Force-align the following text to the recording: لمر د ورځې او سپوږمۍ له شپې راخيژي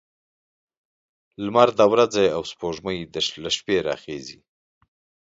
لمر 1.43 1.69
د 1.79 1.81
ورځې 1.93 2.25
او 2.35 2.41
سپوږمۍ 2.51 2.99
له 3.43 3.49
شپې 3.57 3.77
راخيژي 3.87 4.39